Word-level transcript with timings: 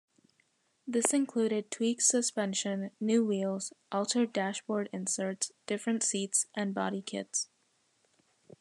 This 0.87 1.13
included 1.13 1.69
tweaked 1.69 2.01
suspension, 2.01 2.89
new 2.99 3.23
wheels, 3.23 3.71
altered 3.91 4.33
dashboard 4.33 4.89
inserts, 4.91 5.51
different 5.67 6.01
seats, 6.01 6.47
and 6.55 6.73
bodykits. 6.73 7.49